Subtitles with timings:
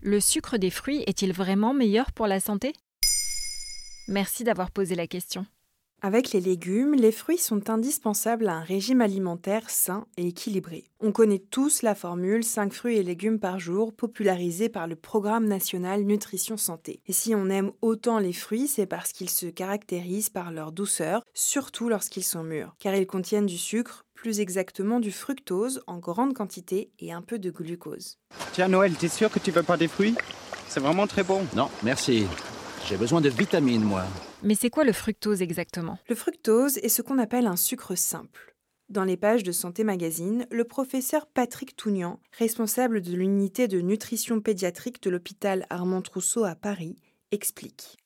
[0.00, 2.72] Le sucre des fruits est-il vraiment meilleur pour la santé?
[4.06, 5.44] Merci d'avoir posé la question.
[6.00, 10.84] Avec les légumes, les fruits sont indispensables à un régime alimentaire sain et équilibré.
[11.00, 15.48] On connaît tous la formule 5 fruits et légumes par jour popularisée par le Programme
[15.48, 17.02] national Nutrition Santé.
[17.06, 21.24] Et si on aime autant les fruits, c'est parce qu'ils se caractérisent par leur douceur,
[21.34, 26.34] surtout lorsqu'ils sont mûrs, car ils contiennent du sucre, plus exactement du fructose en grande
[26.34, 28.18] quantité et un peu de glucose.
[28.52, 30.16] Tiens Noël, t'es sûr que tu veux pas des fruits?
[30.66, 31.46] C'est vraiment très bon.
[31.54, 32.26] Non, merci.
[32.88, 34.04] J'ai besoin de vitamines, moi.
[34.42, 35.98] Mais c'est quoi le fructose exactement?
[36.08, 38.56] Le fructose est ce qu'on appelle un sucre simple.
[38.88, 44.40] Dans les pages de Santé Magazine, le professeur Patrick Tougnan, responsable de l'unité de nutrition
[44.40, 46.96] pédiatrique de l'hôpital Armand Trousseau à Paris,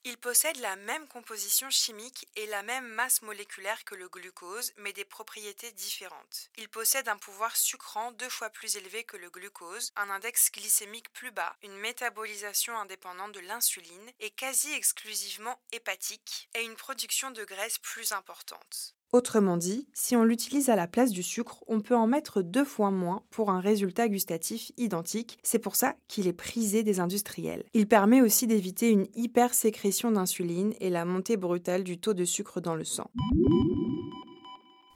[0.05, 4.93] Il possède la même composition chimique et la même masse moléculaire que le glucose, mais
[4.93, 6.51] des propriétés différentes.
[6.57, 11.13] Il possède un pouvoir sucrant deux fois plus élevé que le glucose, un index glycémique
[11.13, 17.45] plus bas, une métabolisation indépendante de l'insuline et quasi exclusivement hépatique, et une production de
[17.45, 18.97] graisse plus importante.
[19.13, 22.65] Autrement dit, si on l'utilise à la place du sucre, on peut en mettre deux
[22.65, 25.39] fois moins pour un résultat gustatif identique.
[25.43, 27.63] C'est pour ça qu'il est prisé des industriels.
[27.75, 32.63] Il permet aussi d'éviter une hypersécrétion d'insuline et la montée brutale du taux de sucre
[32.63, 33.11] dans le sang.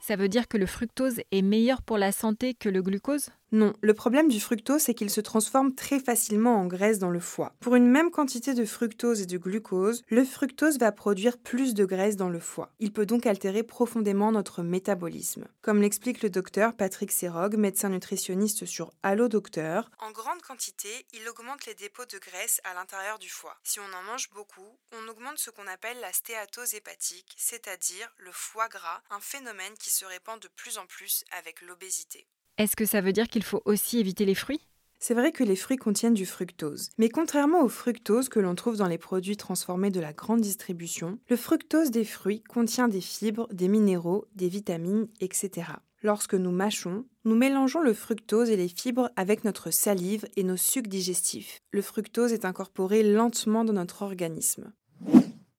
[0.01, 3.29] Ça veut dire que le fructose est meilleur pour la santé que le glucose?
[3.53, 7.21] Non, le problème du fructose, c'est qu'il se transforme très facilement en graisse dans le
[7.21, 7.53] foie.
[7.61, 11.85] Pour une même quantité de fructose et de glucose, le fructose va produire plus de
[11.85, 12.73] graisse dans le foie.
[12.79, 15.47] Il peut donc altérer profondément notre métabolisme.
[15.61, 21.27] Comme l'explique le docteur Patrick Serog, médecin nutritionniste sur Allo Docteur, en grande quantité, il
[21.29, 23.57] augmente les dépôts de graisse à l'intérieur du foie.
[23.63, 28.31] Si on en mange beaucoup, on augmente ce qu'on appelle la stéatose hépatique, c'est-à-dire le
[28.33, 32.27] foie gras, un phénomène qui se répand de plus en plus avec l'obésité.
[32.57, 34.61] Est-ce que ça veut dire qu'il faut aussi éviter les fruits?
[34.97, 38.77] C'est vrai que les fruits contiennent du fructose, mais contrairement au fructose que l'on trouve
[38.77, 43.47] dans les produits transformés de la grande distribution, le fructose des fruits contient des fibres,
[43.53, 45.67] des minéraux, des vitamines, etc.
[46.01, 50.57] Lorsque nous mâchons, nous mélangeons le fructose et les fibres avec notre salive et nos
[50.57, 51.61] sucs digestifs.
[51.71, 54.73] Le fructose est incorporé lentement dans notre organisme.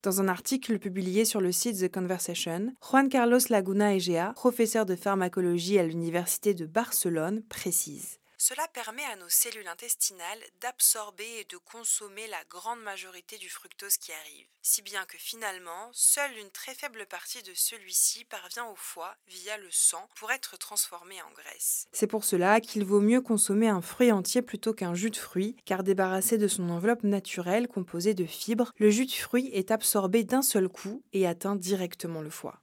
[0.04, 4.94] Dans un article publié sur le site The Conversation, Juan Carlos Laguna Egea, professeur de
[4.94, 8.20] pharmacologie à l'Université de Barcelone, précise.
[8.40, 13.96] Cela permet à nos cellules intestinales d'absorber et de consommer la grande majorité du fructose
[13.96, 18.76] qui arrive, si bien que finalement, seule une très faible partie de celui-ci parvient au
[18.76, 21.88] foie via le sang pour être transformé en graisse.
[21.92, 25.56] C'est pour cela qu'il vaut mieux consommer un fruit entier plutôt qu'un jus de fruit,
[25.64, 30.22] car débarrassé de son enveloppe naturelle composée de fibres, le jus de fruit est absorbé
[30.22, 32.62] d'un seul coup et atteint directement le foie.